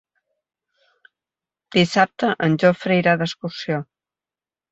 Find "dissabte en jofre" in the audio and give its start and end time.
1.75-2.99